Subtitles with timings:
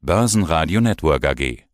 [0.00, 1.64] Börsenradio Network AG.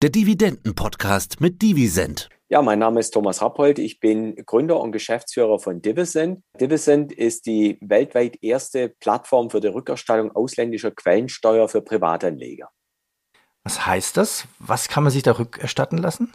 [0.00, 2.28] Der Dividenden-Podcast mit Divisend.
[2.48, 3.80] Ja, mein Name ist Thomas Rappold.
[3.80, 6.44] Ich bin Gründer und Geschäftsführer von Divisend.
[6.60, 12.70] Divisend ist die weltweit erste Plattform für die Rückerstattung ausländischer Quellensteuer für Privatanleger.
[13.64, 14.46] Was heißt das?
[14.60, 16.32] Was kann man sich da rückerstatten lassen?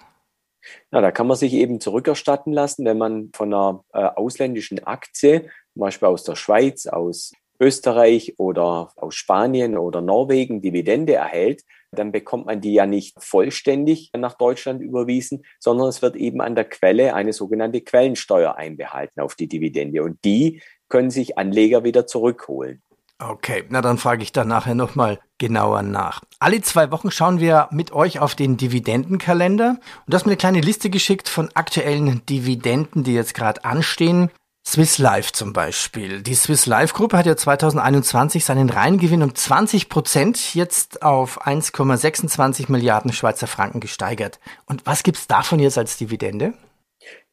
[0.91, 5.49] Na, da kann man sich eben zurückerstatten lassen, wenn man von einer äh, ausländischen Aktie,
[5.73, 12.11] zum Beispiel aus der Schweiz, aus Österreich oder aus Spanien oder Norwegen Dividende erhält, dann
[12.11, 16.65] bekommt man die ja nicht vollständig nach Deutschland überwiesen, sondern es wird eben an der
[16.65, 20.01] Quelle eine sogenannte Quellensteuer einbehalten auf die Dividende.
[20.01, 22.81] Und die können sich Anleger wieder zurückholen.
[23.19, 26.21] Okay, na dann frage ich da nachher nochmal genauer nach.
[26.39, 30.37] Alle zwei Wochen schauen wir mit euch auf den Dividendenkalender und du hast mir eine
[30.37, 34.31] kleine Liste geschickt von aktuellen Dividenden, die jetzt gerade anstehen.
[34.65, 36.21] Swiss Life zum Beispiel.
[36.21, 42.71] Die Swiss Life Gruppe hat ja 2021 seinen Reingewinn um 20 Prozent jetzt auf 1,26
[42.71, 44.39] Milliarden Schweizer Franken gesteigert.
[44.65, 46.53] Und was gibt's davon jetzt als Dividende?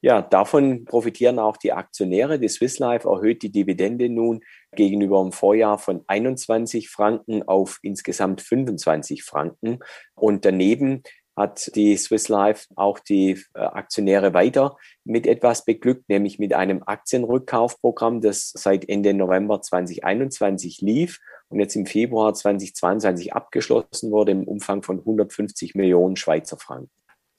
[0.01, 2.39] Ja, davon profitieren auch die Aktionäre.
[2.39, 4.41] Die Swiss Life erhöht die Dividende nun
[4.73, 9.81] gegenüber dem Vorjahr von 21 Franken auf insgesamt 25 Franken.
[10.15, 11.03] Und daneben
[11.39, 16.83] hat die Swiss Life auch die äh, Aktionäre weiter mit etwas beglückt, nämlich mit einem
[16.85, 24.45] Aktienrückkaufprogramm, das seit Ende November 2021 lief und jetzt im Februar 2022 abgeschlossen wurde im
[24.45, 26.91] Umfang von 150 Millionen Schweizer Franken.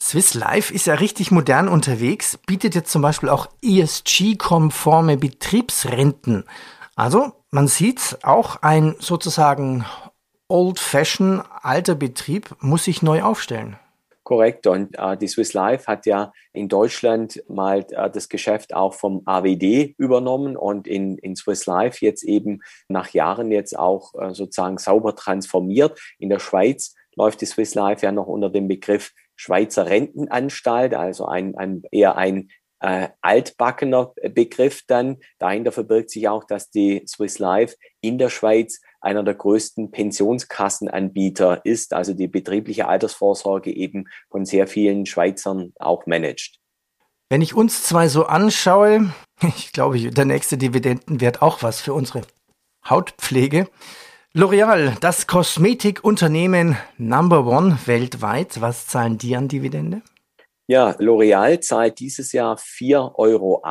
[0.02, 6.46] Swiss Life ist ja richtig modern unterwegs, bietet jetzt zum Beispiel auch ESG-konforme Betriebsrenten.
[6.96, 9.86] Also man sieht auch ein sozusagen
[10.48, 13.78] old-fashion alter Betrieb muss sich neu aufstellen.
[14.24, 14.68] Korrekt.
[14.68, 19.22] Und äh, die Swiss Life hat ja in Deutschland mal äh, das Geschäft auch vom
[19.26, 24.78] AWD übernommen und in, in Swiss Life jetzt eben nach Jahren jetzt auch äh, sozusagen
[24.78, 26.00] sauber transformiert.
[26.20, 31.26] In der Schweiz läuft die Swiss Life ja noch unter dem Begriff Schweizer Rentenanstalt, also
[31.26, 32.50] ein, ein eher ein
[32.82, 35.18] äh, altbackener Begriff dann.
[35.38, 41.66] Dahinter verbirgt sich auch, dass die Swiss Life in der Schweiz einer der größten Pensionskassenanbieter
[41.66, 46.60] ist, also die betriebliche Altersvorsorge eben von sehr vielen Schweizern auch managt.
[47.30, 52.24] Wenn ich uns zwei so anschaue, ich glaube, der nächste Dividendenwert auch was für unsere
[52.88, 53.68] Hautpflege.
[54.36, 60.02] L'Oreal, das Kosmetikunternehmen Number One weltweit, was zahlen die an Dividende?
[60.70, 63.64] Ja, L'Oreal zahlt dieses Jahr 4,80 Euro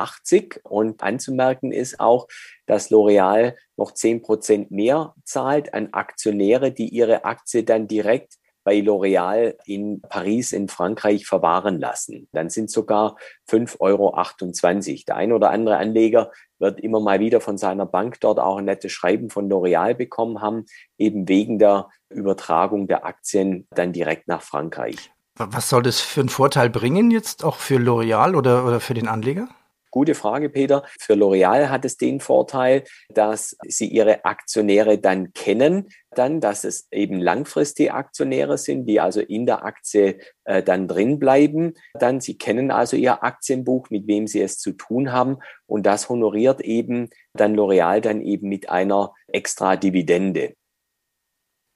[0.63, 2.27] und anzumerken ist auch,
[2.65, 8.33] dass L'Oreal noch 10 Prozent mehr zahlt an Aktionäre, die ihre Aktie dann direkt
[8.65, 12.27] bei L'Oreal in Paris in Frankreich verwahren lassen.
[12.33, 13.15] Dann sind sogar
[13.49, 15.03] 5,28 Euro.
[15.07, 18.65] Der ein oder andere Anleger wird immer mal wieder von seiner Bank dort auch ein
[18.65, 20.65] nettes Schreiben von L'Oreal bekommen haben,
[20.97, 25.13] eben wegen der Übertragung der Aktien dann direkt nach Frankreich.
[25.41, 29.07] Was soll das für einen Vorteil bringen jetzt auch für L'Oreal oder, oder für den
[29.07, 29.47] Anleger?
[29.89, 30.83] Gute Frage, Peter.
[30.99, 36.89] Für L'Oreal hat es den Vorteil, dass sie ihre Aktionäre dann kennen, dann, dass es
[36.91, 41.73] eben langfristige Aktionäre sind, die also in der Aktie äh, dann drin bleiben.
[41.93, 45.37] Dann, sie kennen also ihr Aktienbuch, mit wem sie es zu tun haben.
[45.65, 50.53] Und das honoriert eben dann L'Oreal dann eben mit einer extra Dividende.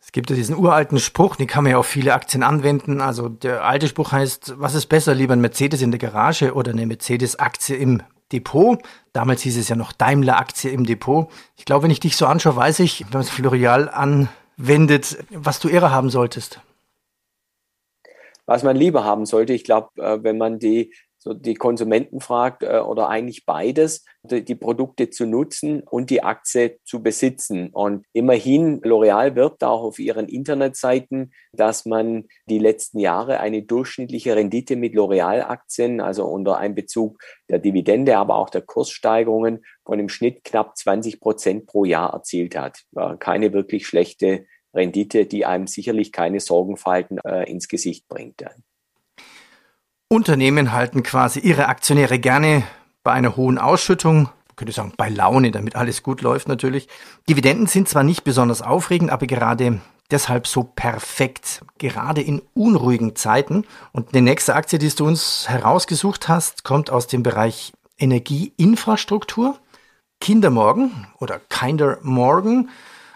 [0.05, 2.99] Es gibt ja diesen uralten Spruch, den kann man ja auf viele Aktien anwenden.
[2.99, 6.71] Also der alte Spruch heißt, was ist besser, lieber ein Mercedes in der Garage oder
[6.71, 8.79] eine Mercedes-Aktie im Depot?
[9.13, 11.31] Damals hieß es ja noch Daimler-Aktie im Depot.
[11.55, 15.61] Ich glaube, wenn ich dich so anschaue, weiß ich, wenn man es Florial anwendet, was
[15.61, 16.59] du eher haben solltest.
[18.45, 22.63] Was man lieber haben sollte, ich glaube, äh, wenn man die so die Konsumenten fragt
[22.63, 27.69] äh, oder eigentlich beides, die, Produkte zu nutzen und die Aktie zu besitzen.
[27.69, 34.35] Und immerhin, L'Oreal wirbt auch auf ihren Internetseiten, dass man die letzten Jahre eine durchschnittliche
[34.35, 40.43] Rendite mit L'Oreal-Aktien, also unter Einbezug der Dividende, aber auch der Kurssteigerungen von im Schnitt
[40.43, 42.83] knapp 20 Prozent pro Jahr erzielt hat.
[43.19, 48.43] Keine wirklich schlechte Rendite, die einem sicherlich keine Sorgenfalten äh, ins Gesicht bringt.
[50.13, 52.61] Unternehmen halten quasi ihre Aktionäre gerne
[53.03, 56.87] bei einer hohen Ausschüttung, könnte sagen bei Laune, damit alles gut läuft natürlich.
[57.27, 59.81] Dividenden sind zwar nicht besonders aufregend, aber gerade
[60.11, 63.65] deshalb so perfekt, gerade in unruhigen Zeiten.
[63.91, 69.57] Und die nächste Aktie, die du uns herausgesucht hast, kommt aus dem Bereich Energieinfrastruktur.
[70.21, 72.69] Kindermorgen oder Kinder Morgan.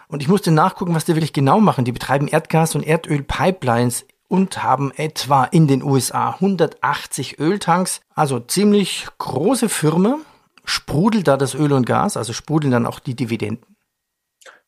[0.07, 1.85] Und ich musste nachgucken, was die wirklich genau machen.
[1.85, 9.07] Die betreiben Erdgas- und Erdölpipelines und haben etwa in den USA 180 Öltanks, also ziemlich
[9.17, 10.19] große Firma.
[10.65, 13.77] Sprudelt da das Öl und Gas, also sprudeln dann auch die Dividenden?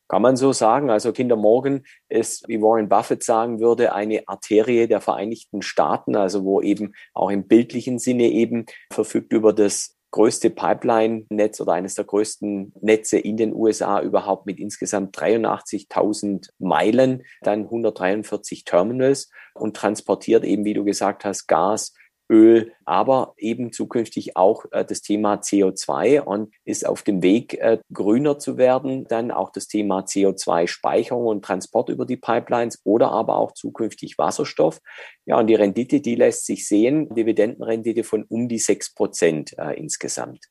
[0.08, 0.90] Kann man so sagen.
[0.90, 6.44] Also Kinder Morgan ist, wie Warren Buffett sagen würde, eine Arterie der Vereinigten Staaten, also
[6.46, 12.06] wo eben auch im bildlichen Sinne eben verfügt über das größte Pipeline-Netz oder eines der
[12.06, 20.44] größten Netze in den USA überhaupt mit insgesamt 83.000 Meilen, dann 143 Terminals und transportiert
[20.44, 21.94] eben, wie du gesagt hast, Gas,
[22.30, 27.80] Öl, aber eben zukünftig auch äh, das Thema CO2 und ist auf dem Weg, äh,
[27.92, 29.06] grüner zu werden.
[29.08, 34.80] Dann auch das Thema CO2-Speicherung und Transport über die Pipelines oder aber auch zukünftig Wasserstoff.
[35.26, 39.74] Ja, und die Rendite, die lässt sich sehen, Dividendenrendite von um die sechs Prozent äh,
[39.74, 40.46] insgesamt.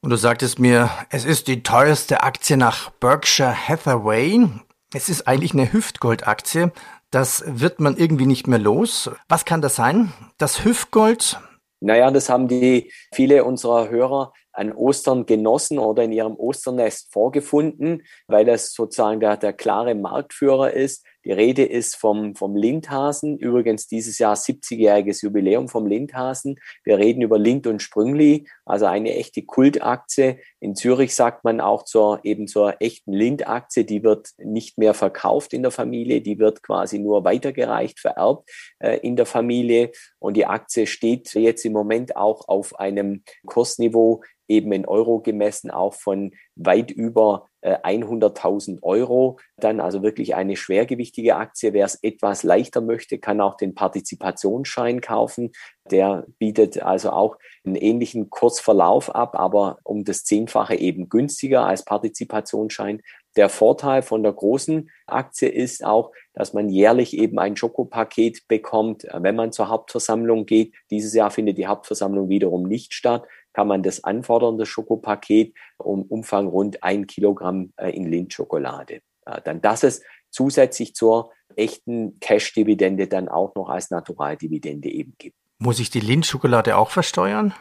[0.00, 4.46] Und du sagtest mir, es ist die teuerste Aktie nach Berkshire Hathaway.
[4.92, 6.72] Es ist eigentlich eine Hüftgoldaktie.
[7.14, 9.08] Das wird man irgendwie nicht mehr los.
[9.28, 10.12] Was kann das sein?
[10.36, 11.38] Das Hüftgold?
[11.78, 18.02] Naja, das haben die viele unserer Hörer an Ostern genossen oder in ihrem Osternest vorgefunden,
[18.26, 21.06] weil das sozusagen der, der klare Marktführer ist.
[21.24, 26.60] Die Rede ist vom, vom Lindhasen, übrigens dieses Jahr 70-jähriges Jubiläum vom Lindhasen.
[26.84, 30.38] Wir reden über Lind und Sprüngli, also eine echte Kultaktie.
[30.60, 35.54] In Zürich sagt man auch zur, eben zur echten Lindaktie, die wird nicht mehr verkauft
[35.54, 38.50] in der Familie, die wird quasi nur weitergereicht, vererbt
[38.80, 39.92] äh, in der Familie.
[40.18, 45.70] Und die Aktie steht jetzt im Moment auch auf einem Kursniveau, eben in Euro gemessen
[45.70, 49.38] auch von weit über 100.000 äh, Euro.
[49.56, 51.72] Dann also wirklich eine schwergewichtige Aktie.
[51.72, 55.52] Wer es etwas leichter möchte, kann auch den Partizipationsschein kaufen.
[55.90, 61.84] Der bietet also auch einen ähnlichen Kursverlauf ab, aber um das Zehnfache eben günstiger als
[61.84, 63.02] Partizipationsschein.
[63.36, 69.06] Der Vorteil von der großen Aktie ist auch, dass man jährlich eben ein Schokopaket bekommt,
[69.12, 70.74] wenn man zur Hauptversammlung geht.
[70.90, 76.02] Dieses Jahr findet die Hauptversammlung wiederum nicht statt kann man das anfordern, das Schokopaket, um
[76.02, 79.00] Umfang rund ein Kilogramm äh, in Lindschokolade.
[79.44, 85.36] Dann das es zusätzlich zur echten Cash-Dividende dann auch noch als Naturaldividende eben gibt.
[85.58, 87.54] Muss ich die Lindschokolade auch versteuern?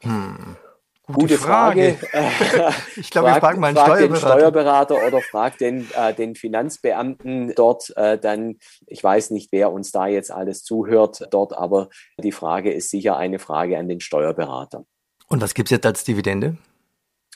[0.00, 0.56] Hm.
[1.06, 1.98] Gute, Gute Frage.
[1.98, 2.74] Frage.
[2.96, 4.08] ich glaube, ich frage meinen frag Steuerberater.
[4.08, 8.56] den Steuerberater oder frag den, äh, den Finanzbeamten dort äh, dann.
[8.86, 13.18] Ich weiß nicht, wer uns da jetzt alles zuhört dort, aber die Frage ist sicher
[13.18, 14.86] eine Frage an den Steuerberater.
[15.28, 16.56] Und was gibt es jetzt als Dividende?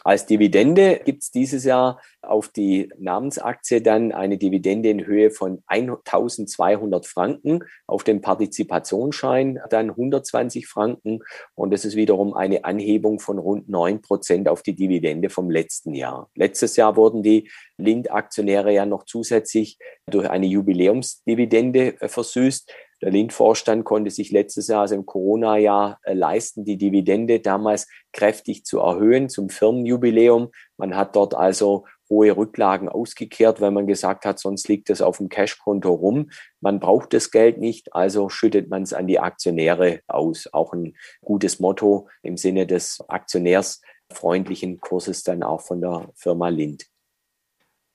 [0.04, 5.62] Als Dividende gibt es dieses Jahr auf die Namensaktie dann eine Dividende in Höhe von
[5.66, 11.20] 1200 Franken, auf den Partizipationsschein dann 120 Franken
[11.54, 15.94] und das ist wiederum eine Anhebung von rund 9 Prozent auf die Dividende vom letzten
[15.94, 16.30] Jahr.
[16.34, 22.72] Letztes Jahr wurden die Lind-Aktionäre ja noch zusätzlich durch eine Jubiläumsdividende versüßt.
[23.00, 28.64] Der Lind-Vorstand konnte sich letztes Jahr, also im Corona-Jahr, äh, leisten, die Dividende damals kräftig
[28.64, 30.50] zu erhöhen zum Firmenjubiläum.
[30.76, 35.18] Man hat dort also hohe Rücklagen ausgekehrt, weil man gesagt hat, sonst liegt es auf
[35.18, 36.30] dem Cashkonto rum.
[36.60, 40.52] Man braucht das Geld nicht, also schüttet man es an die Aktionäre aus.
[40.52, 46.86] Auch ein gutes Motto im Sinne des aktionärsfreundlichen Kurses dann auch von der Firma Lind.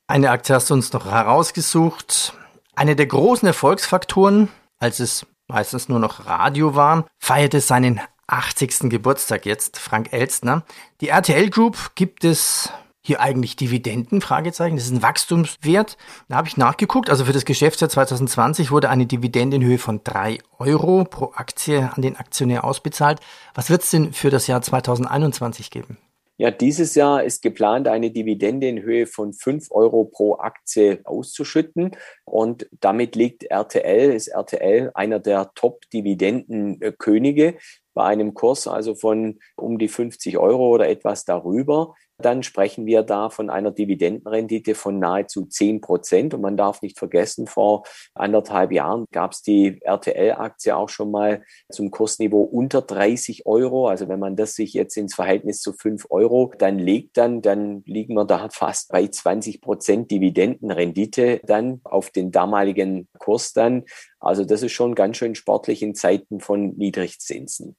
[0.07, 2.33] Eine Aktie hast du uns noch herausgesucht.
[2.75, 8.89] Eine der großen Erfolgsfaktoren als es meistens nur noch Radio war, feierte seinen 80.
[8.89, 10.63] Geburtstag jetzt, Frank Elstner.
[11.01, 12.71] Die RTL Group gibt es
[13.05, 14.21] hier eigentlich Dividenden?
[14.21, 14.77] Fragezeichen.
[14.77, 15.97] Das ist ein Wachstumswert.
[16.29, 17.09] Da habe ich nachgeguckt.
[17.09, 21.91] Also für das Geschäftsjahr 2020 wurde eine Dividende in Höhe von drei Euro pro Aktie
[21.93, 23.19] an den Aktionär ausbezahlt.
[23.53, 25.97] Was wird es denn für das Jahr 2021 geben?
[26.43, 31.91] Ja, dieses Jahr ist geplant, eine Dividende in Höhe von fünf Euro pro Aktie auszuschütten.
[32.25, 37.55] Und damit liegt RTL, ist RTL einer der Top-Dividendenkönige
[37.93, 41.95] bei einem Kurs also von um die 50 Euro oder etwas darüber
[42.25, 46.33] dann sprechen wir da von einer Dividendenrendite von nahezu 10 Prozent.
[46.33, 51.43] Und man darf nicht vergessen, vor anderthalb Jahren gab es die RTL-Aktie auch schon mal
[51.71, 53.87] zum Kursniveau unter 30 Euro.
[53.87, 57.83] Also wenn man das sich jetzt ins Verhältnis zu 5 Euro dann legt, dann, dann
[57.85, 63.83] liegen wir da fast bei 20 Prozent Dividendenrendite dann auf den damaligen Kurs dann.
[64.19, 67.75] Also das ist schon ganz schön sportlich in Zeiten von Niedrigzinsen.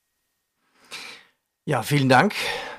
[1.66, 2.34] Ja, vielen Dank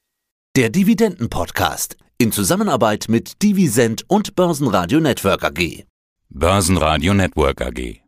[0.55, 5.83] Der Dividenden-Podcast in Zusammenarbeit mit Divisent und Börsenradio Network AG.
[6.29, 8.04] Börsenradio Network AG.